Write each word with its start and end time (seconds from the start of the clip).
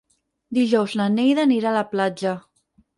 Dijous 0.59 0.95
na 1.03 1.07
Neida 1.19 1.47
anirà 1.47 1.71
a 1.73 1.77
la 1.79 1.87
platja. 1.95 2.37